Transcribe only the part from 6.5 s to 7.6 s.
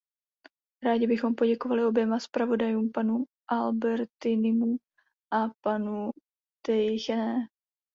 Teychenné.